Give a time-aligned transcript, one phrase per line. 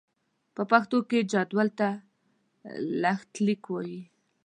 [0.55, 1.89] په پښتو کې جدول ته
[3.01, 4.01] لښتليک وايي.